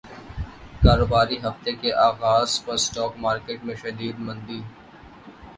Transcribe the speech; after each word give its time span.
کاروباری 0.83 1.37
ہفتے 1.43 1.71
کے 1.81 1.91
اغاز 2.07 2.49
پر 2.65 2.73
اسٹاک 2.73 3.11
مارکیٹ 3.17 3.59
میں 3.65 3.75
شدید 3.81 4.15
مندی 4.19 4.61